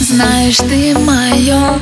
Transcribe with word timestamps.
Знаешь, 0.00 0.58
ты 0.58 0.96
мое 0.96 1.80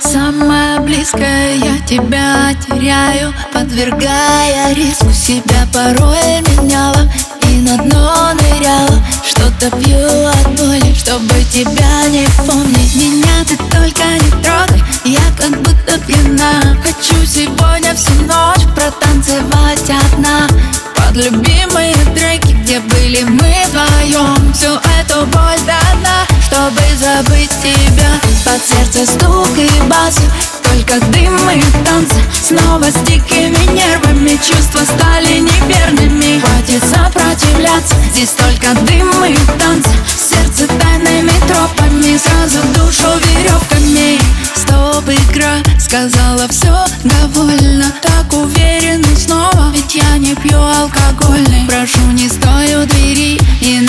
самое 0.00 0.78
близкое 0.78 1.56
Я 1.56 1.78
тебя 1.84 2.54
теряю, 2.64 3.34
подвергая 3.52 4.72
риску. 4.72 5.10
Себя 5.10 5.66
порой 5.72 6.42
меняла 6.42 7.10
и 7.42 7.60
на 7.62 7.76
дно 7.76 8.32
ныряла. 8.34 9.04
Что-то 9.24 9.68
пью 9.78 9.98
от 9.98 10.60
боли, 10.60 10.94
чтобы 10.94 11.34
тебя 11.50 12.06
не 12.08 12.24
помнить. 12.46 12.94
Меня 12.94 13.44
ты 13.44 13.56
только 13.56 14.04
не 14.04 14.30
трогай, 14.42 14.82
я 15.04 15.20
как 15.36 15.50
будто 15.60 15.98
пьяна. 16.06 16.76
Хочу 16.84 17.26
сегодня 17.26 17.96
всю 17.96 18.14
ночь 18.26 18.64
протанцевать 18.76 19.90
одна. 19.90 20.46
Под 20.94 21.16
любимые 21.16 21.96
треки, 22.14 22.52
где 22.62 22.78
были 22.78 23.24
мы 23.24 23.52
вдвоем 23.66 24.52
Всю 24.52 24.74
эту 25.00 25.26
боль 25.26 25.58
дана, 25.66 26.26
чтобы 26.50 26.80
забыть 26.98 27.50
тебя. 27.62 28.10
Под 28.44 28.64
сердце 28.64 29.06
стук 29.06 29.56
и 29.56 29.68
бас, 29.88 30.18
только 30.62 30.98
дым 31.06 31.38
и 31.50 31.62
танцы 31.84 32.16
Снова 32.42 32.84
с 32.84 32.94
дикими 33.06 33.72
нервами 33.72 34.30
чувства 34.30 34.80
стали 34.84 35.38
неверными. 35.38 36.40
Хватит 36.40 36.82
сопротивляться, 36.82 37.94
здесь 38.12 38.30
только 38.30 38.74
дым 38.82 39.24
и 39.24 39.36
танцы 39.58 39.90
Сердце 40.16 40.66
тайными 40.66 41.32
тропами, 41.46 42.18
сразу 42.18 42.60
душу 42.74 43.08
веревками. 43.18 44.18
Стоп, 44.54 45.08
игра, 45.08 45.58
сказала 45.78 46.48
все 46.48 46.74
довольно. 47.04 47.84
Так 48.02 48.32
уверенно 48.32 49.16
снова, 49.16 49.70
ведь 49.72 49.94
я 49.94 50.18
не 50.18 50.34
пью 50.34 50.58
алкогольный 50.58 51.66
Прошу, 51.68 52.00
не 52.12 52.28
стой 52.28 52.74
у 52.82 52.86
двери 52.86 53.38
и 53.60 53.79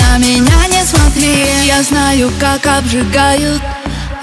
знаю, 2.11 2.31
как 2.39 2.65
обжигают 2.65 3.61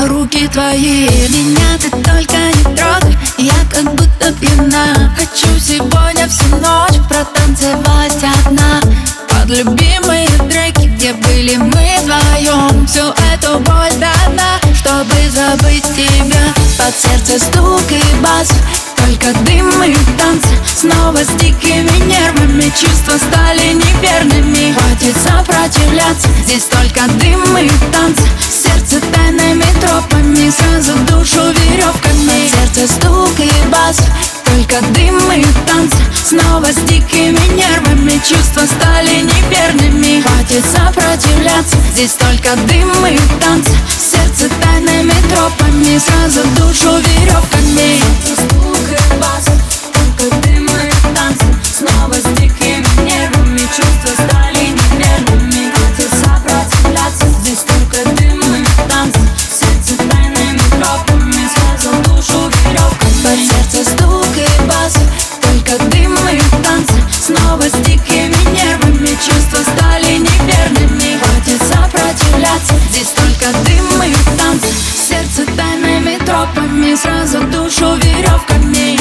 руки 0.01 0.47
твои. 0.49 1.09
Меня 1.29 1.79
ты 1.79 1.91
только 1.91 2.37
не 2.37 2.77
трогай, 2.77 3.17
я 3.39 3.55
как 3.71 3.95
будто 3.95 4.33
пьяна. 4.33 5.15
Хочу 5.17 5.59
сегодня 5.59 6.29
всю 6.29 6.49
ночь 6.57 7.01
протанцевать 7.09 8.23
одна. 8.45 8.81
Под 9.29 9.49
любимые 9.49 10.29
треки, 10.51 10.89
где 10.89 11.15
были 11.15 11.57
мы 11.57 11.97
вдвоем. 12.03 12.87
Всю 12.87 13.09
эту 13.33 13.59
боль 13.61 13.95
дана, 13.99 14.61
чтобы 14.75 15.15
забыть 15.31 15.85
тебя. 15.97 16.53
Под 16.77 16.95
сердце 16.95 17.43
стук 17.43 17.91
и 17.91 18.03
бас, 18.23 18.49
только 18.97 19.33
дым 19.45 19.83
и 19.83 19.95
танцы. 20.19 20.49
Снова 20.77 21.25
с 21.25 21.29
дикими 21.41 21.98
нервами 22.69 22.73
чувства 22.81 23.15
стали 23.17 23.73
неверными. 23.73 24.73
Хватит 24.73 25.17
сопротивляться, 25.23 26.29
здесь 26.45 26.65
только 26.65 27.07
дым 27.19 27.57
и 27.59 27.71
танцы 27.93 28.23
Сердце 28.51 29.01
тайными 29.13 29.65
тропами, 29.81 30.51
сразу 30.51 30.95
душу 31.11 31.41
веревками 31.53 32.49
Сердце 32.49 32.93
стук 32.93 33.39
и 33.39 33.51
бас, 33.69 33.99
только 34.45 34.81
дым 34.93 35.19
и 35.33 35.45
танцы 35.67 35.97
Снова 36.25 36.67
с 36.67 36.77
дикими 36.89 37.41
нервами. 37.57 38.21
Чувства 38.29 38.63
стали 38.67 39.23
неверными. 39.23 40.23
Хватит 40.23 40.65
сопротивляться, 40.65 41.77
здесь 41.93 42.13
только 42.13 42.57
дым 42.67 43.07
и 43.07 43.19
танцы 43.41 43.73
Сердце 43.99 44.49
тайными 44.63 45.15
тропами, 45.31 45.99
сразу 45.99 46.47
душу 46.57 46.99
веревками 46.99 47.58
Снова 67.59 67.71
нервами. 68.53 69.09
Чувства 69.09 69.59
стали 69.73 70.19
неверными. 70.19 71.19
Хватит 71.19 71.61
сопротивляться, 71.61 72.75
здесь 72.89 73.09
только 73.09 73.53
дым 73.65 74.03
и 74.05 74.15
танцы. 74.39 74.69
Сердце 75.09 75.45
тайными 75.57 76.19
тропами, 76.25 76.95
сразу 76.95 77.41
душу 77.49 77.97
веревками. 77.97 79.01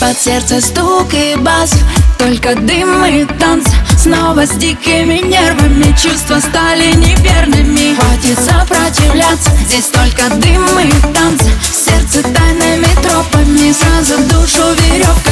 Под 0.00 0.18
сердце 0.18 0.60
стук 0.60 1.12
и 1.12 1.36
бас 1.36 1.74
только 2.18 2.54
дым 2.54 3.04
и 3.06 3.24
танц. 3.38 3.66
Снова 3.96 4.46
с 4.46 4.50
дикими 4.50 5.20
нервами 5.26 5.94
Чувства 5.96 6.40
стали 6.40 6.92
неверными. 6.96 7.94
Хватит 7.94 8.38
сопротивляться 8.38 9.50
Здесь 9.66 9.86
только 9.86 10.28
дым 10.36 10.64
и 10.80 10.90
танц. 11.14 11.42
Сердце 11.62 12.22
тайными 12.22 12.88
тропами 13.02 13.72
Сразу 13.72 14.18
душу 14.24 14.74
веревка 14.74 15.27